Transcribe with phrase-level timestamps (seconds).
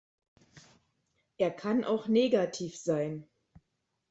[1.37, 3.29] Er kann auch negativ sein.